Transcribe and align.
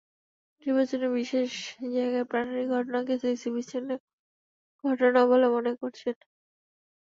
নির্বাচনে 0.63 1.07
বিভিন্ন 1.09 1.47
জায়গায় 1.95 2.25
প্রাণহানির 2.31 2.67
ঘটনাকে 2.75 3.13
সিইসি 3.21 3.49
বিচ্ছিন্ন 3.55 3.89
ঘটনা 4.83 5.21
বলে 5.31 5.47
মন্তব্য 5.53 5.79
করেছেন। 5.81 6.15